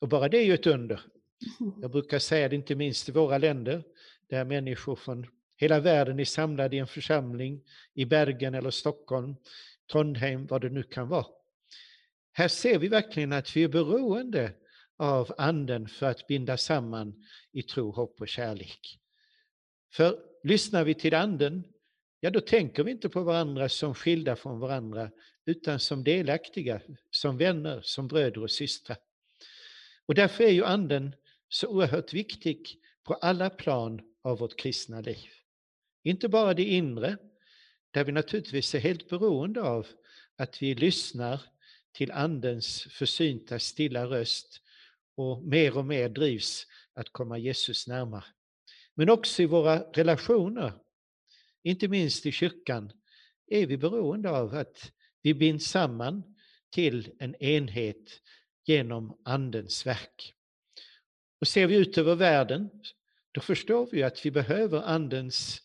Och 0.01 0.09
bara 0.09 0.29
det 0.29 0.39
är 0.39 0.45
ju 0.45 0.55
ett 0.55 0.67
under. 0.67 1.01
Jag 1.81 1.91
brukar 1.91 2.19
säga 2.19 2.49
det 2.49 2.57
inte 2.57 2.75
minst 2.75 3.09
i 3.09 3.13
våra 3.13 3.39
länder, 3.39 3.83
där 4.29 4.45
människor 4.45 4.97
från 4.97 5.27
hela 5.57 5.81
världen 5.81 6.21
är 6.21 6.25
samlade 6.25 6.77
i 6.77 6.79
en 6.79 6.87
församling 6.87 7.63
i 7.95 8.05
Bergen 8.05 8.55
eller 8.55 8.71
Stockholm, 8.71 9.37
Trondheim, 9.93 10.47
vad 10.47 10.61
det 10.61 10.71
nu 10.71 10.83
kan 10.83 11.09
vara. 11.09 11.27
Här 12.33 12.49
ser 12.49 12.79
vi 12.79 12.89
verkligen 12.89 13.33
att 13.33 13.57
vi 13.57 13.63
är 13.63 13.69
beroende 13.69 14.53
av 14.97 15.35
anden 15.39 15.89
för 15.89 16.07
att 16.07 16.27
binda 16.27 16.57
samman 16.57 17.25
i 17.53 17.63
tro, 17.63 17.91
hopp 17.91 18.21
och 18.21 18.29
kärlek. 18.29 19.02
För 19.93 20.19
lyssnar 20.45 20.85
vi 20.85 20.95
till 20.95 21.15
anden, 21.15 21.65
ja 22.21 22.31
då 22.31 22.41
tänker 22.41 22.85
vi 22.85 22.91
inte 22.91 23.09
på 23.09 23.23
varandra 23.23 23.69
som 23.69 23.95
skilda 23.95 24.37
från 24.37 24.61
varandra, 24.61 25.11
utan 25.45 25.81
som 25.81 26.05
delaktiga, 26.05 26.81
som 27.11 27.39
vänner, 27.39 27.81
som 27.83 28.09
bröder 28.09 28.43
och 28.43 28.51
systrar. 28.51 28.97
Och 30.07 30.15
därför 30.15 30.45
är 30.45 30.51
ju 30.51 30.65
anden 30.65 31.15
så 31.49 31.69
oerhört 31.69 32.13
viktig 32.13 32.79
på 33.03 33.15
alla 33.15 33.51
plan 33.51 34.01
av 34.23 34.39
vårt 34.39 34.57
kristna 34.57 35.01
liv. 35.01 35.31
Inte 36.03 36.29
bara 36.29 36.55
det 36.55 36.65
inre, 36.65 37.17
där 37.91 38.05
vi 38.05 38.13
naturligtvis 38.13 38.75
är 38.75 38.79
helt 38.79 39.09
beroende 39.09 39.63
av 39.63 39.87
att 40.37 40.63
vi 40.63 40.75
lyssnar 40.75 41.41
till 41.93 42.13
Andens 42.13 42.83
försynta 42.83 43.59
stilla 43.59 44.07
röst 44.07 44.61
och 45.15 45.43
mer 45.43 45.77
och 45.77 45.85
mer 45.85 46.09
drivs 46.09 46.67
att 46.95 47.13
komma 47.13 47.39
Jesus 47.39 47.87
närmare. 47.89 48.25
Men 48.95 49.11
också 49.11 49.43
i 49.43 49.47
våra 49.47 49.79
relationer, 49.79 50.73
inte 51.63 51.89
minst 51.89 52.27
i 52.27 52.33
kyrkan, 52.33 52.93
är 53.47 53.67
vi 53.67 53.77
beroende 53.77 54.31
av 54.31 54.55
att 54.55 54.93
vi 55.23 55.35
binds 55.35 55.67
samman 55.67 56.23
till 56.71 57.13
en 57.19 57.35
enhet 57.35 58.21
genom 58.65 59.21
Andens 59.25 59.87
verk. 59.87 60.35
Och 61.41 61.49
ser 61.49 61.67
vi 61.67 61.77
ut 61.77 61.99
över 61.99 62.15
världen, 62.15 62.71
då 63.33 63.41
förstår 63.41 63.89
vi 63.93 64.03
att 64.03 64.27
vi 64.27 64.31
behöver 64.31 64.83
Andens 64.83 65.63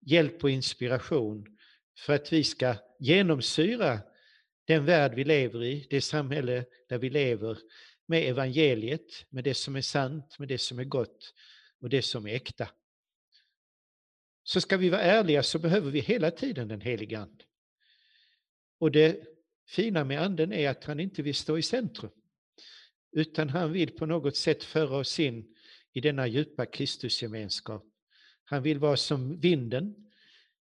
hjälp 0.00 0.44
och 0.44 0.50
inspiration 0.50 1.58
för 1.98 2.14
att 2.14 2.32
vi 2.32 2.44
ska 2.44 2.74
genomsyra 2.98 4.00
den 4.64 4.84
värld 4.84 5.14
vi 5.14 5.24
lever 5.24 5.64
i, 5.64 5.86
det 5.90 6.00
samhälle 6.00 6.64
där 6.88 6.98
vi 6.98 7.10
lever, 7.10 7.58
med 8.06 8.28
evangeliet, 8.28 9.26
med 9.30 9.44
det 9.44 9.54
som 9.54 9.76
är 9.76 9.80
sant, 9.80 10.38
med 10.38 10.48
det 10.48 10.58
som 10.58 10.78
är 10.78 10.84
gott 10.84 11.34
och 11.80 11.88
det 11.88 12.02
som 12.02 12.26
är 12.26 12.34
äkta. 12.34 12.68
Så 14.42 14.60
ska 14.60 14.76
vi 14.76 14.88
vara 14.88 15.00
ärliga 15.00 15.42
så 15.42 15.58
behöver 15.58 15.90
vi 15.90 16.00
hela 16.00 16.30
tiden 16.30 16.68
den 16.68 16.80
helige 16.80 17.18
Ande. 17.18 17.44
Och 18.78 18.92
det 18.92 19.26
fina 19.68 20.04
med 20.04 20.22
Anden 20.22 20.52
är 20.52 20.70
att 20.70 20.84
han 20.84 21.00
inte 21.00 21.22
vill 21.22 21.34
stå 21.34 21.58
i 21.58 21.62
centrum, 21.62 22.10
utan 23.12 23.48
han 23.48 23.72
vill 23.72 23.90
på 23.90 24.06
något 24.06 24.36
sätt 24.36 24.64
föra 24.64 24.96
oss 24.96 25.20
in 25.20 25.54
i 25.92 26.00
denna 26.00 26.26
djupa 26.26 26.66
Kristusgemenskap. 26.66 27.84
Han 28.44 28.62
vill 28.62 28.78
vara 28.78 28.96
som 28.96 29.40
vinden 29.40 29.94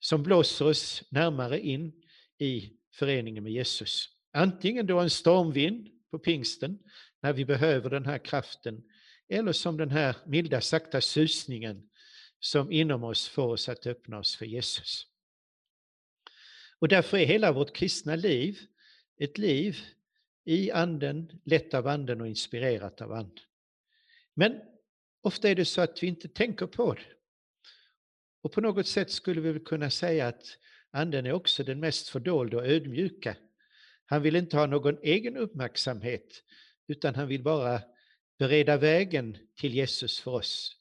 som 0.00 0.22
blåser 0.22 0.66
oss 0.66 1.02
närmare 1.10 1.60
in 1.60 1.92
i 2.38 2.72
föreningen 2.94 3.42
med 3.42 3.52
Jesus. 3.52 4.08
Antingen 4.32 4.86
då 4.86 5.00
en 5.00 5.10
stormvind 5.10 5.88
på 6.10 6.18
pingsten, 6.18 6.78
när 7.20 7.32
vi 7.32 7.44
behöver 7.44 7.90
den 7.90 8.06
här 8.06 8.18
kraften, 8.18 8.82
eller 9.28 9.52
som 9.52 9.76
den 9.76 9.90
här 9.90 10.16
milda 10.26 10.60
sakta 10.60 11.00
susningen 11.00 11.88
som 12.40 12.72
inom 12.72 13.04
oss 13.04 13.28
får 13.28 13.46
oss 13.46 13.68
att 13.68 13.86
öppna 13.86 14.18
oss 14.18 14.36
för 14.36 14.46
Jesus. 14.46 15.06
Och 16.78 16.88
därför 16.88 17.18
är 17.18 17.26
hela 17.26 17.52
vårt 17.52 17.76
kristna 17.76 18.16
liv 18.16 18.58
ett 19.18 19.38
liv 19.38 19.78
i 20.44 20.70
anden, 20.70 21.40
lett 21.44 21.74
av 21.74 21.86
anden 21.86 22.20
och 22.20 22.28
inspirerat 22.28 23.00
av 23.00 23.12
anden. 23.12 23.44
Men 24.34 24.60
ofta 25.20 25.48
är 25.48 25.54
det 25.54 25.64
så 25.64 25.80
att 25.80 26.02
vi 26.02 26.06
inte 26.06 26.28
tänker 26.28 26.66
på 26.66 26.94
det. 26.94 27.06
Och 28.42 28.52
på 28.52 28.60
något 28.60 28.86
sätt 28.86 29.10
skulle 29.10 29.40
vi 29.40 29.60
kunna 29.60 29.90
säga 29.90 30.26
att 30.26 30.58
anden 30.90 31.26
är 31.26 31.32
också 31.32 31.64
den 31.64 31.80
mest 31.80 32.08
fördolda 32.08 32.56
och 32.56 32.66
ödmjuka. 32.66 33.36
Han 34.06 34.22
vill 34.22 34.36
inte 34.36 34.56
ha 34.56 34.66
någon 34.66 34.98
egen 35.02 35.36
uppmärksamhet, 35.36 36.44
utan 36.86 37.14
han 37.14 37.28
vill 37.28 37.42
bara 37.42 37.82
bereda 38.38 38.76
vägen 38.76 39.38
till 39.56 39.74
Jesus 39.74 40.20
för 40.20 40.30
oss. 40.30 40.76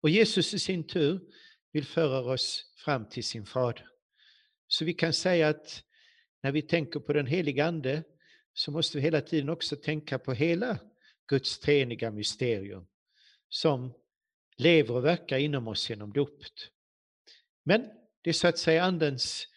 Och 0.00 0.10
Jesus 0.10 0.54
i 0.54 0.58
sin 0.58 0.86
tur 0.86 1.20
vill 1.72 1.84
föra 1.84 2.32
oss 2.32 2.64
fram 2.76 3.08
till 3.08 3.24
sin 3.24 3.46
fader. 3.46 3.88
Så 4.68 4.84
vi 4.84 4.94
kan 4.94 5.12
säga 5.12 5.48
att 5.48 5.84
när 6.42 6.52
vi 6.52 6.62
tänker 6.62 7.00
på 7.00 7.12
den 7.12 7.26
heliga 7.26 7.66
Ande 7.66 8.02
så 8.52 8.70
måste 8.70 8.98
vi 8.98 9.02
hela 9.02 9.20
tiden 9.20 9.48
också 9.48 9.76
tänka 9.76 10.18
på 10.18 10.32
hela 10.32 10.78
Guds 11.26 11.58
treeniga 11.58 12.10
mysterium 12.10 12.86
som 13.48 13.94
lever 14.56 14.94
och 14.94 15.04
verkar 15.04 15.38
inom 15.38 15.68
oss 15.68 15.90
genom 15.90 16.12
dopet. 16.12 16.52
Men 17.64 17.88
det 18.22 18.30
är 18.30 18.34
så 18.34 18.48
att 18.48 18.58
säga 18.58 18.84
Andens 18.84 19.48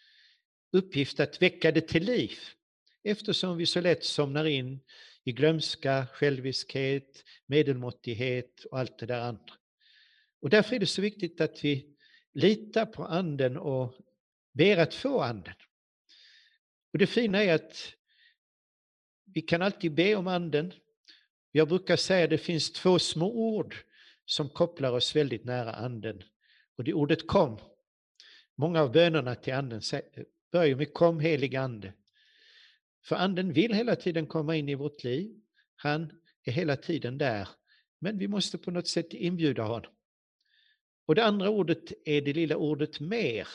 uppgift 0.71 1.19
att 1.19 1.41
väcka 1.41 1.71
det 1.71 1.87
till 1.87 2.03
liv 2.03 2.31
eftersom 3.03 3.57
vi 3.57 3.65
så 3.65 3.81
lätt 3.81 4.03
somnar 4.03 4.45
in 4.45 4.79
i 5.23 5.31
glömska, 5.31 6.07
själviskhet, 6.13 7.23
medelmåttighet 7.45 8.63
och 8.63 8.79
allt 8.79 8.99
det 8.99 9.05
där 9.05 9.21
andra. 9.21 9.53
Och 10.41 10.49
därför 10.49 10.75
är 10.75 10.79
det 10.79 10.85
så 10.85 11.01
viktigt 11.01 11.41
att 11.41 11.63
vi 11.63 11.95
litar 12.33 12.85
på 12.85 13.03
Anden 13.03 13.57
och 13.57 13.93
ber 14.53 14.77
att 14.77 14.93
få 14.93 15.21
Anden. 15.21 15.55
Och 16.93 16.99
det 16.99 17.07
fina 17.07 17.43
är 17.43 17.53
att 17.55 17.93
vi 19.25 19.41
kan 19.41 19.61
alltid 19.61 19.93
be 19.93 20.15
om 20.15 20.27
Anden. 20.27 20.73
Jag 21.51 21.67
brukar 21.67 21.95
säga 21.95 22.23
att 22.23 22.29
det 22.29 22.37
finns 22.37 22.71
två 22.71 22.99
små 22.99 23.31
ord 23.31 23.75
som 24.25 24.49
kopplar 24.49 24.91
oss 24.91 25.15
väldigt 25.15 25.45
nära 25.45 25.73
Anden. 25.73 26.23
Och 26.77 26.83
det 26.83 26.91
är 26.91 26.95
ordet 26.95 27.27
kom. 27.27 27.59
Många 28.55 28.81
av 28.81 28.91
bönerna 28.91 29.35
till 29.35 29.53
Anden 29.53 29.81
börjar 30.51 30.75
med 30.75 30.93
kom 30.93 31.19
helig 31.19 31.55
Ande. 31.55 31.93
För 33.03 33.15
Anden 33.15 33.53
vill 33.53 33.73
hela 33.73 33.95
tiden 33.95 34.27
komma 34.27 34.55
in 34.55 34.69
i 34.69 34.75
vårt 34.75 35.03
liv. 35.03 35.35
Han 35.75 36.11
är 36.43 36.51
hela 36.51 36.77
tiden 36.77 37.17
där. 37.17 37.47
Men 37.99 38.17
vi 38.17 38.27
måste 38.27 38.57
på 38.57 38.71
något 38.71 38.87
sätt 38.87 39.13
inbjuda 39.13 39.63
honom. 39.63 39.91
Och 41.05 41.15
det 41.15 41.23
andra 41.23 41.49
ordet 41.49 41.93
är 42.05 42.21
det 42.21 42.33
lilla 42.33 42.55
ordet 42.55 42.99
mer. 42.99 43.47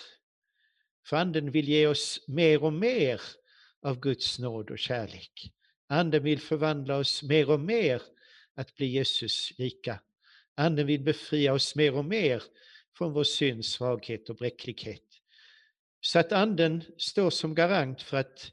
För 1.07 1.17
Anden 1.17 1.51
vill 1.51 1.69
ge 1.69 1.87
oss 1.87 2.25
mer 2.29 2.65
och 2.65 2.73
mer 2.73 3.21
av 3.83 4.01
Guds 4.01 4.39
nåd 4.39 4.71
och 4.71 4.79
kärlek. 4.79 5.53
Anden 5.87 6.23
vill 6.23 6.41
förvandla 6.41 6.97
oss 6.97 7.23
mer 7.23 7.51
och 7.51 7.61
mer 7.61 8.03
att 8.55 8.75
bli 8.75 8.87
Jesus 8.87 9.53
lika. 9.59 10.01
Anden 10.55 10.87
vill 10.87 11.01
befria 11.01 11.53
oss 11.53 11.77
mer 11.77 11.95
och 11.95 12.05
mer 12.05 12.43
från 12.99 13.13
vår 13.13 13.25
synd, 13.25 13.65
svaghet 13.65 14.31
och 14.31 14.37
bräcklighet. 14.37 15.03
Så 16.01 16.19
att 16.19 16.33
Anden 16.33 16.85
står 16.97 17.31
som 17.31 17.55
garant 17.55 18.03
för 18.03 18.17
att 18.17 18.53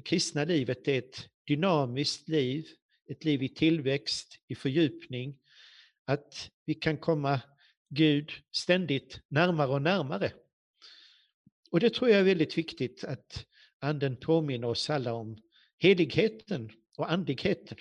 det 0.00 0.04
kristna 0.04 0.44
livet 0.44 0.88
är 0.88 0.98
ett 0.98 1.28
dynamiskt 1.46 2.28
liv, 2.28 2.66
ett 3.06 3.24
liv 3.24 3.42
i 3.42 3.48
tillväxt, 3.48 4.38
i 4.48 4.54
fördjupning, 4.54 5.38
att 6.04 6.50
vi 6.64 6.74
kan 6.74 6.96
komma 6.96 7.40
Gud 7.88 8.32
ständigt 8.52 9.20
närmare 9.28 9.68
och 9.68 9.82
närmare. 9.82 10.32
Och 11.70 11.80
det 11.80 11.94
tror 11.94 12.10
jag 12.10 12.20
är 12.20 12.24
väldigt 12.24 12.58
viktigt 12.58 13.04
att 13.04 13.46
Anden 13.78 14.16
påminner 14.16 14.68
oss 14.68 14.90
alla 14.90 15.12
om 15.12 15.42
heligheten 15.78 16.70
och 16.96 17.12
andligheten. 17.12 17.78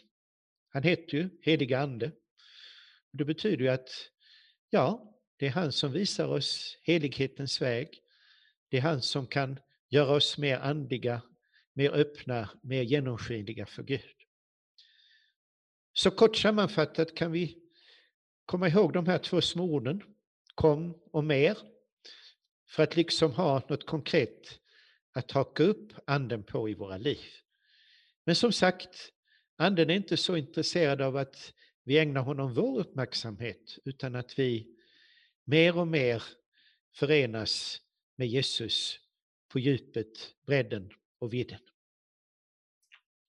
Han 0.70 0.84
heter 0.84 1.18
ju 1.18 1.30
heliga 1.42 1.80
Ande. 1.80 2.12
Det 3.12 3.26
betyder 3.26 3.64
ju 3.64 3.70
att, 3.70 3.90
ja, 4.70 5.16
det 5.38 5.46
är 5.46 5.52
han 5.52 5.72
som 5.72 5.92
visar 5.92 6.28
oss 6.28 6.78
helighetens 6.84 7.62
väg. 7.62 8.02
Det 8.70 8.78
är 8.78 8.82
han 8.82 9.02
som 9.02 9.28
kan 9.28 9.60
göra 9.90 10.16
oss 10.16 10.38
mer 10.38 10.58
andliga, 10.58 11.22
mer 11.74 11.92
öppna, 11.92 12.50
mer 12.62 12.82
genomskinliga 12.82 13.66
för 13.66 13.84
Gud. 13.84 14.16
Så 15.94 16.12
kort 16.12 16.36
sammanfattat 16.36 17.16
kan 17.16 17.32
vi 17.32 17.58
komma 18.46 18.68
ihåg 18.68 18.94
de 18.94 19.08
här 19.08 19.18
två 19.18 19.42
små 19.42 19.64
orden, 19.64 20.04
kom 20.56 21.02
och 21.12 21.24
mer, 21.24 21.58
för 22.70 22.84
att 22.84 22.96
liksom 22.96 23.32
ha 23.32 23.64
något 23.70 23.86
konkret 23.86 24.60
att 25.12 25.32
haka 25.32 25.64
upp 25.64 25.94
anden 26.06 26.44
på 26.44 26.70
i 26.70 26.74
våra 26.74 26.98
liv. 26.98 27.20
Men 28.26 28.36
som 28.36 28.52
sagt, 28.52 29.12
anden 29.58 29.90
är 29.90 29.96
inte 29.96 30.18
så 30.18 30.38
intresserad 30.38 31.02
av 31.02 31.18
att 31.18 31.54
vi 31.84 32.00
ägnar 32.00 32.22
honom 32.22 32.54
vår 32.54 32.80
uppmärksamhet, 32.80 33.78
utan 33.86 34.16
att 34.16 34.40
vi 34.40 34.76
mer 35.44 35.78
och 35.78 35.88
mer 35.88 36.24
förenas 36.96 37.82
med 38.16 38.28
Jesus 38.28 39.00
på 39.48 39.60
djupet, 39.60 40.36
bredden 40.46 40.90
och 41.20 41.34
vidden. 41.34 41.60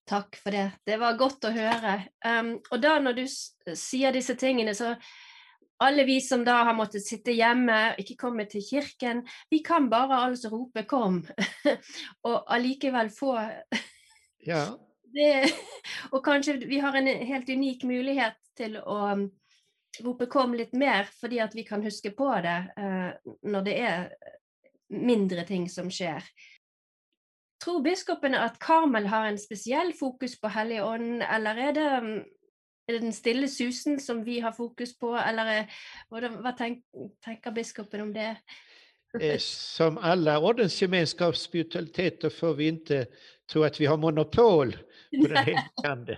Tack 0.05 0.35
för 0.35 0.51
det. 0.51 0.71
Det 0.83 0.97
var 0.97 1.17
gott 1.17 1.43
att 1.43 1.53
höra. 1.53 2.01
Um, 2.39 2.61
och 2.71 2.79
då 2.79 2.99
när 2.99 3.13
du 3.13 3.27
säger 3.75 4.13
dessa 4.13 4.35
tingene, 4.35 4.75
så 4.75 4.95
alle 5.77 6.03
vi 6.03 6.21
som 6.21 6.43
da 6.45 6.63
har 6.63 6.73
måttet 6.73 7.05
sitte 7.05 7.33
hjemme, 7.33 7.95
ikke 7.97 8.15
komme 8.19 8.45
til 8.45 8.61
kirken, 8.61 9.23
vi 9.49 9.59
kan 9.65 9.89
bare 9.89 10.19
altså 10.27 10.49
rope 10.49 10.83
'kom', 10.83 11.25
og 12.27 12.53
allikevel 12.53 13.09
få 13.09 13.49
Ja. 14.45 14.65
det, 15.13 15.53
Og 16.11 16.23
kanskje 16.25 16.53
vi 16.53 16.79
har 16.79 16.93
en 16.93 17.07
helt 17.07 17.49
unik 17.49 17.83
mulighet 17.83 18.37
til 18.57 18.77
å 18.77 19.13
um, 19.13 19.31
rope 20.03 20.25
'kom' 20.25 20.55
litt 20.57 20.73
mer, 20.73 21.09
fordi 21.21 21.39
at 21.39 21.55
vi 21.55 21.63
kan 21.63 21.83
huske 21.83 22.11
på 22.11 22.29
det 22.41 22.59
uh, 22.77 23.11
når 23.43 23.61
det 23.61 23.79
er 23.79 24.13
mindre 24.89 25.45
ting 25.47 25.69
som 25.69 25.89
skjer. 25.91 26.23
Tror 27.61 27.81
biskopene 27.85 28.39
at 28.41 28.59
Karmel 28.59 29.07
har 29.07 29.27
en 29.29 29.37
spesiell 29.37 29.93
fokus 29.93 30.39
på 30.41 30.49
Hellig 30.49 30.79
ånd, 30.83 31.21
eller 31.21 31.59
er 31.69 31.75
det 31.77 31.89
det 32.87 32.99
den 32.99 33.13
stille 33.13 33.47
susen 33.47 33.99
som 33.99 34.23
vi 34.25 34.39
har 34.39 34.51
fokus 34.51 34.97
på, 34.99 35.15
eller 35.15 35.65
vad 36.41 36.57
tänker 36.57 37.51
biskopen 37.51 38.01
om 38.01 38.13
det? 38.13 38.35
Eh, 39.19 39.37
som 39.39 39.97
alla 39.97 40.39
ordensgemenskapsspiritualiteter 40.39 42.29
får 42.29 42.53
vi 42.53 42.67
inte 42.67 43.05
tro 43.51 43.63
att 43.63 43.81
vi 43.81 43.85
har 43.85 43.97
monopol 43.97 44.71
på 45.21 45.27
den 45.27 45.37
helige 45.37 45.69
Ande. 45.87 46.17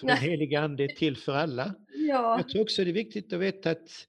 För 0.00 0.06
den 0.06 0.16
helige 0.16 0.60
Ande 0.60 0.84
är 0.84 0.88
till 0.88 1.16
för 1.16 1.32
alla. 1.32 1.74
Ja. 1.88 2.36
Jag 2.38 2.48
tror 2.48 2.62
också 2.62 2.84
det 2.84 2.90
är 2.90 2.92
viktigt 2.92 3.32
att 3.32 3.40
veta 3.40 3.70
att 3.70 4.06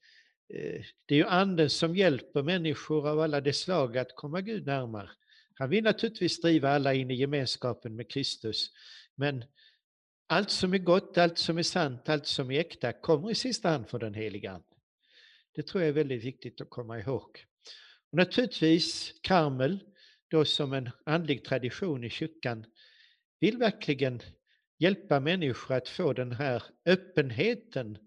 eh, 0.53 0.81
det 1.05 1.15
är 1.15 1.17
ju 1.17 1.27
anden 1.27 1.69
som 1.69 1.95
hjälper 1.95 2.43
människor 2.43 3.09
av 3.09 3.19
alla 3.19 3.41
de 3.41 3.53
slag 3.53 3.97
att 3.97 4.15
komma 4.15 4.41
Gud 4.41 4.65
närmare. 4.65 5.09
Han 5.61 5.69
vill 5.69 5.83
naturligtvis 5.83 6.41
driva 6.41 6.69
alla 6.69 6.93
in 6.93 7.11
i 7.11 7.15
gemenskapen 7.15 7.95
med 7.95 8.11
Kristus, 8.11 8.71
men 9.15 9.43
allt 10.27 10.49
som 10.49 10.73
är 10.73 10.77
gott, 10.77 11.17
allt 11.17 11.37
som 11.37 11.57
är 11.57 11.63
sant, 11.63 12.09
allt 12.09 12.27
som 12.27 12.51
är 12.51 12.59
äkta 12.59 12.93
kommer 12.93 13.31
i 13.31 13.35
sista 13.35 13.69
hand 13.69 13.89
från 13.89 13.99
den 13.99 14.13
heliga 14.13 14.51
Ande. 14.51 14.65
Det 15.55 15.67
tror 15.67 15.83
jag 15.83 15.89
är 15.89 15.93
väldigt 15.93 16.23
viktigt 16.23 16.61
att 16.61 16.69
komma 16.69 16.99
ihåg. 16.99 17.45
Och 18.11 18.17
naturligtvis 18.17 19.13
Karmel, 19.21 19.79
då 20.27 20.45
som 20.45 20.73
en 20.73 20.89
andlig 21.05 21.45
tradition 21.45 22.03
i 22.03 22.09
kyrkan, 22.09 22.65
vill 23.39 23.57
verkligen 23.57 24.21
hjälpa 24.79 25.19
människor 25.19 25.75
att 25.75 25.89
få 25.89 26.13
den 26.13 26.31
här 26.31 26.63
öppenheten 26.85 27.97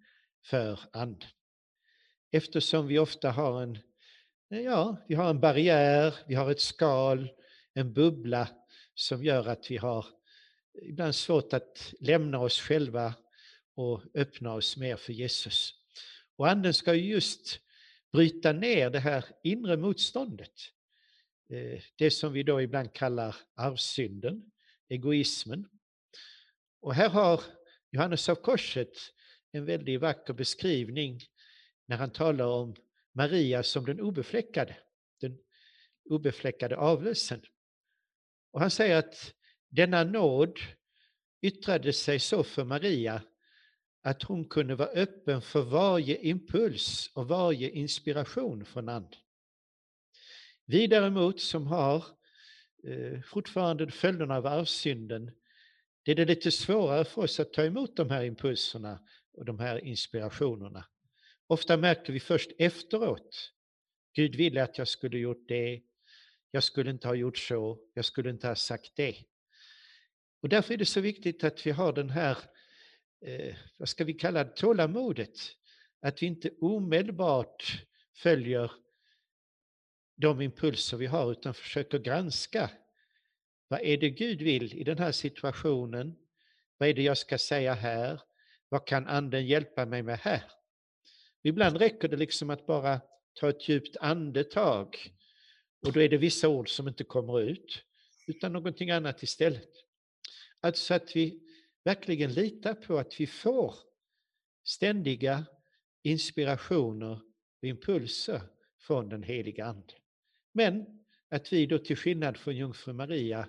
för 0.47 0.81
anden. 0.93 1.29
Eftersom 2.33 2.87
vi 2.87 2.99
ofta 2.99 3.31
har 3.31 3.63
en, 3.63 3.79
ja, 4.49 5.05
vi 5.09 5.15
har 5.15 5.31
en 5.31 5.41
barriär, 5.41 6.15
vi 6.27 6.35
har 6.35 6.51
ett 6.51 6.61
skal, 6.61 7.29
en 7.75 7.93
bubbla 7.93 8.49
som 8.95 9.25
gör 9.25 9.49
att 9.49 9.71
vi 9.71 9.77
har 9.77 10.07
ibland 10.83 11.15
svårt 11.15 11.53
att 11.53 11.95
lämna 12.01 12.39
oss 12.39 12.61
själva 12.61 13.15
och 13.75 14.03
öppna 14.15 14.55
oss 14.55 14.77
mer 14.77 14.97
för 14.97 15.13
Jesus. 15.13 15.75
Och 16.37 16.49
anden 16.49 16.75
ska 16.75 16.95
ju 16.95 17.11
just 17.11 17.61
bryta 18.13 18.53
ner 18.53 18.91
det 18.91 19.01
här 19.01 19.25
inre 19.43 19.77
motståndet. 19.77 20.53
Eh, 21.51 21.83
det 21.97 22.11
som 22.11 22.33
vi 22.33 22.43
då 22.43 22.63
ibland 22.63 22.93
kallar 22.93 23.37
arvsynden, 23.55 24.51
egoismen. 24.89 25.69
Och 26.81 26.95
här 26.95 27.09
har 27.09 27.41
Johannes 27.91 28.29
av 28.29 28.35
Korset 28.35 28.99
en 29.53 29.65
väldigt 29.65 30.01
vacker 30.01 30.35
beskrivning 30.35 31.21
när 31.87 31.97
han 31.97 32.11
talar 32.11 32.47
om 32.47 32.75
Maria 33.13 33.63
som 33.63 33.85
den 33.85 34.01
obefläckade, 34.01 34.77
den 35.21 35.39
obefläckade 36.05 36.77
avlösen. 36.77 37.43
Och 38.55 38.61
han 38.61 38.71
säger 38.71 38.97
att 38.97 39.35
denna 39.69 40.05
nåd 40.05 40.59
yttrade 41.43 41.93
sig 41.93 42.21
så 42.21 42.45
för 42.45 42.65
Maria 42.65 43.23
att 44.03 44.23
hon 44.23 44.49
kunde 44.49 44.75
vara 44.75 44.89
öppen 44.89 45.43
för 45.43 45.63
varje 45.63 46.17
impuls 46.17 47.11
och 47.15 47.29
varje 47.29 47.71
inspiration 47.71 48.65
från 48.65 48.89
Anden. 48.89 49.21
Vi 50.65 50.87
däremot 50.87 51.41
som 51.41 51.67
har 51.67 52.05
eh, 52.89 53.21
fortfarande 53.21 53.91
följderna 53.91 54.37
av 54.37 54.47
arvsynden, 54.47 55.31
det 56.03 56.11
är 56.11 56.17
det 56.17 56.25
lite 56.25 56.51
svårare 56.51 57.05
för 57.05 57.23
oss 57.23 57.41
att 57.41 57.53
ta 57.53 57.65
emot 57.65 57.97
de 57.97 58.11
här 58.11 58.25
impulserna 58.25 59.01
och 59.33 59.45
de 59.45 59.59
här 59.59 59.85
inspirationerna. 59.85 60.85
Ofta 61.47 61.77
märker 61.77 62.13
vi 62.13 62.21
först 62.21 62.51
efteråt, 62.59 63.53
Gud 64.13 64.35
ville 64.35 64.63
att 64.63 64.79
jag 64.79 64.89
skulle 64.89 65.19
gjort 65.19 65.49
det, 65.49 65.83
jag 66.55 66.65
skulle 66.65 66.91
inte 66.91 67.09
ha 67.09 67.15
gjort 67.15 67.39
så, 67.39 67.79
jag 67.95 68.05
skulle 68.05 68.31
inte 68.31 68.49
ha 68.49 68.55
sagt 68.55 68.93
det. 68.97 69.17
Och 70.43 70.49
därför 70.49 70.75
är 70.75 70.79
det 70.79 70.87
så 70.87 71.01
viktigt 71.01 71.45
att 71.45 71.67
vi 71.67 71.71
har 71.71 71.93
den 71.93 72.11
här, 72.11 72.39
eh, 73.21 73.55
vad 73.79 73.89
ska 73.89 74.05
vi 74.05 74.15
kalla 74.15 74.45
det, 74.45 74.57
tålamodet. 74.57 75.39
Att 76.01 76.23
vi 76.23 76.27
inte 76.27 76.51
omedelbart 76.61 77.83
följer 78.17 78.73
de 80.17 80.41
impulser 80.41 80.97
vi 80.97 81.07
har 81.07 81.33
utan 81.33 81.55
försöker 81.55 81.99
granska. 81.99 82.71
Vad 83.69 83.81
är 83.81 83.97
det 83.97 84.11
Gud 84.11 84.43
vill 84.43 84.75
i 84.75 84.85
den 84.85 84.99
här 84.99 85.13
situationen? 85.13 86.17
Vad 86.79 86.89
är 86.89 86.95
det 86.95 87.03
jag 87.03 87.19
ska 87.19 87.39
säga 87.39 87.75
här? 87.75 88.21
Vad 88.69 88.87
kan 88.87 89.07
anden 89.07 89.47
hjälpa 89.47 89.87
mig 89.87 90.03
med 90.03 90.19
här? 90.19 90.43
Ibland 91.43 91.77
räcker 91.77 92.09
det 92.09 92.17
liksom 92.17 92.51
att 92.51 92.67
bara 92.67 93.01
ta 93.35 93.49
ett 93.49 93.69
djupt 93.69 93.97
andetag 93.97 95.14
och 95.85 95.93
då 95.93 96.01
är 96.01 96.09
det 96.09 96.17
vissa 96.17 96.49
ord 96.49 96.69
som 96.69 96.89
inte 96.89 97.05
kommer 97.05 97.41
ut 97.41 97.85
utan 98.27 98.53
någonting 98.53 98.91
annat 98.91 99.23
istället. 99.23 99.71
Alltså 100.61 100.95
att 100.95 101.17
vi 101.17 101.41
verkligen 101.85 102.33
litar 102.33 102.75
på 102.75 102.99
att 102.99 103.21
vi 103.21 103.27
får 103.27 103.75
ständiga 104.65 105.47
inspirationer 106.03 107.21
och 107.63 107.69
impulser 107.69 108.41
från 108.81 109.09
den 109.09 109.23
heliga 109.23 109.67
Ande. 109.67 109.95
Men 110.53 110.87
att 111.29 111.53
vi 111.53 111.67
då 111.67 111.79
till 111.79 111.97
skillnad 111.97 112.37
från 112.37 112.57
jungfru 112.57 112.93
Maria 112.93 113.49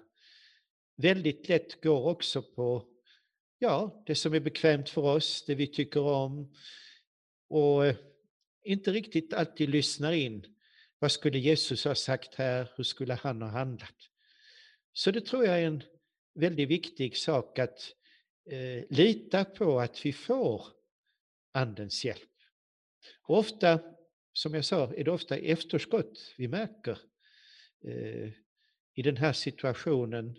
väldigt 0.96 1.50
lätt 1.50 1.82
går 1.82 2.06
också 2.06 2.42
på 2.42 2.88
ja, 3.60 4.04
det 4.06 4.16
som 4.16 4.34
är 4.34 4.40
bekvämt 4.40 4.90
för 4.90 5.02
oss, 5.02 5.46
det 5.48 5.56
vi 5.56 5.68
tycker 5.68 6.02
om 6.02 6.54
och 7.50 7.84
inte 8.64 8.92
riktigt 8.92 9.34
alltid 9.34 9.70
lyssnar 9.70 10.12
in. 10.12 10.55
Vad 11.06 11.12
skulle 11.12 11.40
Jesus 11.40 11.84
ha 11.84 11.96
sagt 11.96 12.36
här? 12.36 12.72
Hur 12.76 12.84
skulle 12.84 13.14
han 13.14 13.42
ha 13.42 13.50
handlat? 13.50 13.96
Så 14.94 15.12
det 15.12 15.22
tror 15.22 15.46
jag 15.46 15.60
är 15.60 15.66
en 15.68 15.84
väldigt 16.34 16.70
viktig 16.70 17.18
sak 17.18 17.60
att 17.60 17.94
eh, 18.50 18.84
lita 18.90 19.46
på 19.46 19.80
att 19.80 20.06
vi 20.06 20.14
får 20.14 20.68
Andens 21.52 22.06
hjälp. 22.06 22.32
Och 23.22 23.38
ofta, 23.38 23.80
som 24.34 24.54
jag 24.54 24.66
sa, 24.66 24.94
är 24.94 25.04
det 25.04 25.12
ofta 25.12 25.38
i 25.38 25.52
efterskott 25.52 26.34
vi 26.38 26.48
märker 26.48 27.00
eh, 27.84 28.30
i 28.94 29.02
den 29.02 29.18
här 29.18 29.34
situationen 29.34 30.38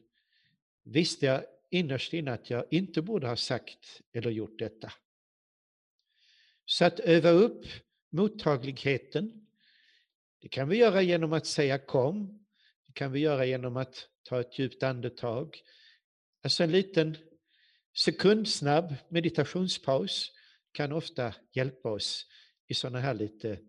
visste 0.85 1.27
jag 1.27 1.45
innerst 1.71 2.13
inne 2.13 2.33
att 2.33 2.51
jag 2.51 2.67
inte 2.71 3.03
borde 3.03 3.27
ha 3.27 3.37
sagt 3.37 4.01
eller 4.13 4.31
gjort 4.31 4.59
detta. 4.59 4.93
Så 6.65 6.85
att 6.85 7.01
öva 7.01 7.31
upp 7.31 7.67
mottagligheten, 8.11 9.46
det 10.47 10.51
kan 10.51 10.69
vi 10.69 10.77
göra 10.77 11.03
genom 11.03 11.33
att 11.33 11.47
säga 11.47 11.79
kom, 11.79 12.45
det 12.87 12.93
kan 12.93 13.13
vi 13.13 13.21
göra 13.21 13.45
genom 13.47 13.77
att 13.77 14.09
ta 14.23 14.41
ett 14.41 14.59
djupt 14.59 14.83
andetag, 14.83 15.57
Alltså 16.43 16.63
en 16.63 16.73
liten 16.73 17.17
sekundsnabb 17.97 18.95
meditationspaus 19.09 20.33
kan 20.73 20.93
ofta 20.93 21.35
hjälpa 21.53 21.91
oss 21.91 22.27
i 22.67 22.75
sådana 22.75 23.01
här 23.01 23.15
lite, 23.15 23.61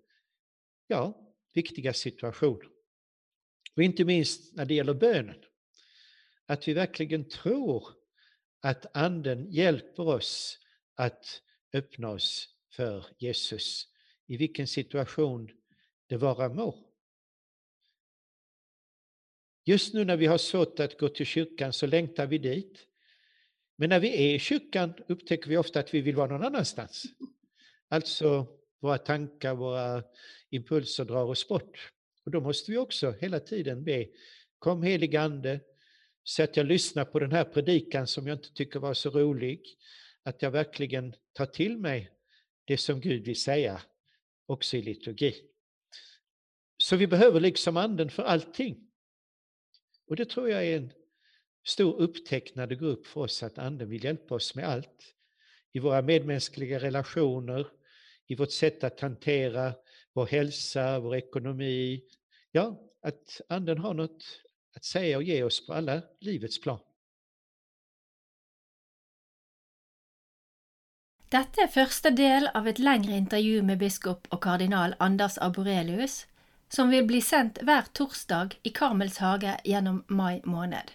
ja, 0.87 1.33
viktiga 1.53 1.93
situationer. 1.93 2.69
Och 3.75 3.83
inte 3.83 4.05
minst 4.05 4.55
när 4.55 4.65
det 4.65 4.73
gäller 4.73 4.93
bönen. 4.93 5.43
Att 6.45 6.67
vi 6.67 6.73
verkligen 6.73 7.29
tror 7.29 7.87
att 8.61 8.95
Anden 8.97 9.51
hjälper 9.51 10.07
oss 10.07 10.59
att 10.95 11.41
öppna 11.73 12.09
oss 12.09 12.49
för 12.71 13.05
Jesus 13.19 13.87
i 14.27 14.37
vilken 14.37 14.67
situation 14.67 15.56
det 16.07 16.17
vara 16.17 16.49
må. 16.49 16.87
Just 19.65 19.93
nu 19.93 20.05
när 20.05 20.17
vi 20.17 20.25
har 20.25 20.37
svårt 20.37 20.79
att 20.79 20.99
gå 20.99 21.09
till 21.09 21.25
kyrkan 21.25 21.73
så 21.73 21.87
längtar 21.87 22.27
vi 22.27 22.37
dit. 22.37 22.87
Men 23.75 23.89
när 23.89 23.99
vi 23.99 24.07
är 24.07 24.35
i 24.35 24.39
kyrkan 24.39 24.93
upptäcker 25.07 25.49
vi 25.49 25.57
ofta 25.57 25.79
att 25.79 25.93
vi 25.93 26.01
vill 26.01 26.15
vara 26.15 26.27
någon 26.27 26.43
annanstans. 26.43 27.03
Alltså 27.87 28.47
våra 28.79 28.97
tankar, 28.97 29.55
våra 29.55 30.03
impulser 30.49 31.05
drar 31.05 31.23
oss 31.23 31.47
bort. 31.47 31.91
Och 32.25 32.31
då 32.31 32.41
måste 32.41 32.71
vi 32.71 32.77
också 32.77 33.11
hela 33.11 33.39
tiden 33.39 33.83
be, 33.83 34.07
kom 34.59 34.83
helige 34.83 35.21
Ande, 35.21 35.59
så 36.23 36.43
att 36.43 36.57
jag 36.57 36.65
lyssnar 36.65 37.05
på 37.05 37.19
den 37.19 37.31
här 37.31 37.43
predikan 37.43 38.07
som 38.07 38.27
jag 38.27 38.37
inte 38.37 38.53
tycker 38.53 38.79
var 38.79 38.93
så 38.93 39.09
rolig, 39.09 39.77
att 40.23 40.41
jag 40.41 40.51
verkligen 40.51 41.15
tar 41.33 41.45
till 41.45 41.77
mig 41.77 42.11
det 42.65 42.77
som 42.77 43.01
Gud 43.01 43.25
vill 43.25 43.41
säga, 43.41 43.81
också 44.45 44.77
i 44.77 44.81
liturgi. 44.81 45.35
Så 46.87 46.95
vi 46.95 47.07
behöver 47.07 47.39
liksom 47.39 47.77
anden 47.77 48.09
för 48.09 48.23
allting. 48.23 48.77
Och 50.07 50.15
det 50.15 50.29
tror 50.29 50.49
jag 50.49 50.65
är 50.65 50.77
en 50.77 50.93
stor 51.65 52.01
upptäckt 52.01 52.55
när 52.55 52.67
det 52.67 52.75
går 52.75 52.87
upp 52.87 53.07
för 53.07 53.21
oss 53.21 53.43
att 53.43 53.57
Anden 53.57 53.89
vill 53.89 54.03
hjälpa 54.03 54.35
oss 54.35 54.55
med 54.55 54.65
allt. 54.65 55.15
I 55.71 55.79
våra 55.79 56.01
medmänskliga 56.01 56.79
relationer, 56.79 57.67
i 58.27 58.35
vårt 58.35 58.51
sätt 58.51 58.83
att 58.83 58.99
hantera 58.99 59.73
vår 60.13 60.25
hälsa, 60.25 60.99
vår 60.99 61.15
ekonomi. 61.15 62.03
Ja, 62.51 62.79
att 63.01 63.41
Anden 63.49 63.77
har 63.77 63.93
något 63.93 64.41
att 64.75 64.83
säga 64.83 65.17
och 65.17 65.23
ge 65.23 65.43
oss 65.43 65.67
på 65.67 65.73
alla 65.73 66.01
livets 66.19 66.61
plan. 66.61 66.79
Dette 71.31 71.61
er 71.61 71.67
første 71.67 72.09
del 72.15 72.47
av 72.55 72.67
et 72.67 72.79
lengre 72.79 73.17
intervju 73.17 73.61
med 73.61 73.79
biskop 73.79 74.27
og 74.31 74.39
kardinal 74.41 74.95
Anders 74.99 75.37
Arborelius 75.37 76.23
som 76.69 76.89
vil 76.89 77.05
bli 77.07 77.21
sendt 77.21 77.61
hver 77.63 77.87
torsdag 77.93 78.57
i 78.63 78.71
Karmels 78.75 79.17
hage 79.23 79.57
gjennom 79.63 80.03
mai 80.07 80.41
måned. 80.43 80.91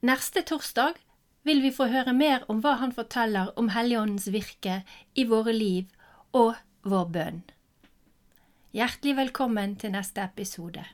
Neste 0.00 0.42
torsdag 0.42 1.00
vil 1.44 1.60
vi 1.62 1.72
få 1.72 1.88
høre 1.92 2.12
mer 2.16 2.44
om 2.48 2.62
hva 2.64 2.78
han 2.80 2.92
forteller 2.96 3.52
om 3.60 3.70
Helligåndens 3.74 4.30
virke 4.32 4.82
i 5.14 5.26
våre 5.28 5.52
liv 5.52 5.88
og 6.32 6.54
vår 6.82 7.08
bønn. 7.16 7.42
Hjertelig 8.74 9.16
velkommen 9.20 9.76
til 9.80 9.92
neste 9.94 10.24
episode. 10.24 10.84